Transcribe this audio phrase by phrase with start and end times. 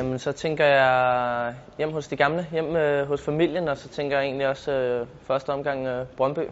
[0.00, 4.16] Jamen, så tænker jeg hjem hos de gamle, hjem øh, hos familien, og så tænker
[4.16, 6.44] jeg egentlig også øh, første omgang øh, Brøndby.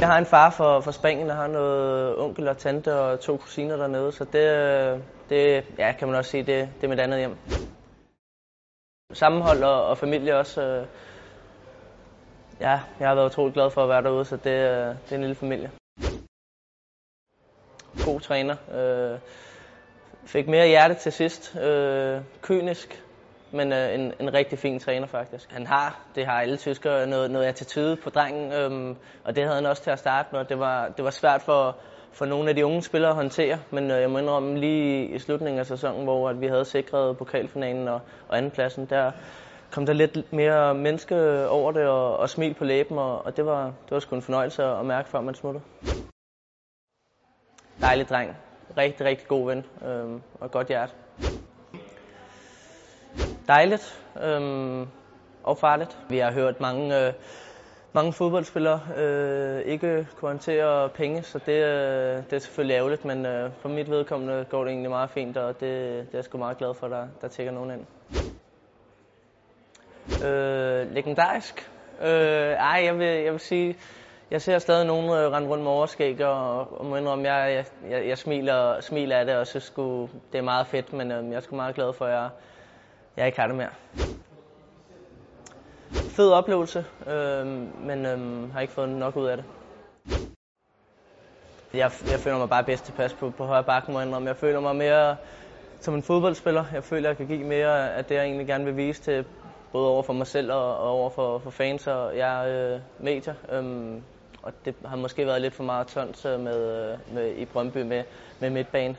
[0.00, 3.36] Jeg har en far for, for Spanien, der har noget onkel og tante og to
[3.36, 7.00] kusiner dernede, så det, øh, det ja, kan man også sige, det, det er mit
[7.00, 7.36] andet hjem.
[9.12, 10.62] Sammenhold og, og familie også.
[10.62, 10.86] Øh,
[12.60, 15.16] ja, jeg har været utrolig glad for at være derude, så det, øh, det er
[15.16, 15.70] en lille familie.
[18.02, 18.56] God træner.
[18.72, 19.18] Øh,
[20.26, 21.56] fik mere hjerte til sidst.
[21.56, 23.02] Øh, kynisk,
[23.52, 25.52] men øh, en, en rigtig fin træner faktisk.
[25.52, 29.56] Han har, det har alle tyskere, noget, noget attitude på drengen, øh, og det havde
[29.56, 30.44] han også til at starte med.
[30.44, 31.76] Det var, det var svært for,
[32.12, 35.18] for nogle af de unge spillere at håndtere, men øh, jeg må indrømme lige i
[35.18, 39.12] slutningen af sæsonen, hvor at vi havde sikret pokalfinalen og, og andenpladsen, der
[39.70, 43.46] kom der lidt mere menneske over det og, og smil på læben, og, og det,
[43.46, 45.64] var, det var sgu en fornøjelse at mærke, før man smuttede.
[47.80, 48.36] Dejlig dreng.
[48.76, 50.92] Rigtig, rigtig god ven øh, og godt hjerte.
[53.48, 54.86] Dejligt øh,
[55.42, 55.98] og farligt.
[56.08, 57.12] Vi har hørt mange, øh,
[57.92, 63.26] mange fodboldspillere øh, ikke kunne håndtere penge, så det, øh, det er selvfølgelig ærgerligt, men
[63.26, 66.38] øh, for mit vedkommende går det egentlig meget fint, og det, det er jeg sgu
[66.38, 67.86] meget glad for, at der, der tækker nogen ind.
[70.20, 71.70] Øh, legendarisk?
[72.00, 73.76] Øh, ej, jeg vil, jeg vil sige,
[74.30, 77.90] jeg ser stadig nogen øh, rende rundt med overskæg, og, og må indrømme, jeg, jeg,
[77.90, 81.30] jeg, jeg smiler, smiler af det, og synes sgu, det er meget fedt, men øh,
[81.30, 82.28] jeg er sgu meget glad for, at jeg,
[83.16, 83.70] jeg ikke har det mere.
[86.06, 87.46] Fed oplevelse, øh,
[87.86, 89.44] men øh, har ikke fået nok ud af det.
[91.74, 94.28] Jeg, jeg føler mig bare bedst tilpas på, på højre bakken, må jeg indrømme.
[94.28, 95.16] Jeg føler mig mere
[95.80, 96.64] som en fodboldspiller.
[96.72, 99.24] Jeg føler, jeg kan give mere af det, jeg egentlig gerne vil vise til
[99.74, 103.34] både over for mig selv og, og over for, for fans og jeg øh, medier.
[103.52, 104.02] Øhm,
[104.42, 107.78] og det har måske været lidt for meget tons øh, med, øh, med, i Brøndby
[107.78, 108.02] med,
[108.40, 108.96] med midtbanen.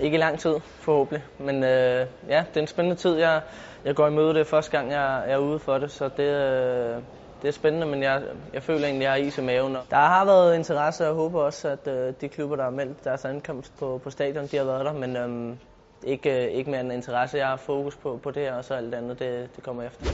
[0.00, 1.24] Ikke i lang tid, forhåbentlig.
[1.38, 3.16] Men øh, ja, det er en spændende tid.
[3.16, 3.42] Jeg,
[3.84, 6.22] jeg går i møde det første gang, jeg, jeg er ude for det, så det,
[6.22, 7.02] øh,
[7.42, 9.76] det er spændende, men jeg, jeg føler egentlig, at jeg har is i maven.
[9.90, 13.04] Der har været interesse, og jeg håber også, at øh, de klubber, der har meldt
[13.04, 15.56] deres ankomst på, på stadion, de har været der, men øh,
[16.04, 17.38] ikke, ikke mere en interesse.
[17.38, 20.06] Jeg har fokus på, på det her, og så alt andet, det, det kommer efter.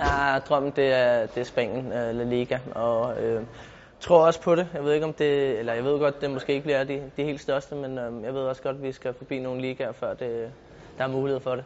[0.00, 3.42] Ja, drømmen det er, det er Spanien, øh, La Liga, og øh,
[4.00, 4.68] tror også på det.
[4.74, 7.24] Jeg ved ikke om det, eller jeg ved godt, det måske ikke bliver de, de
[7.24, 10.14] helt største, men øh, jeg ved også godt, at vi skal forbi nogle ligaer, før
[10.14, 10.52] det,
[10.98, 11.64] der er mulighed for det.